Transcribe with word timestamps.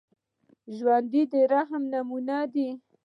ژوندي 0.75 1.23
د 1.31 1.33
رحم 1.51 1.83
نمونه 1.93 2.37
وي 2.53 2.69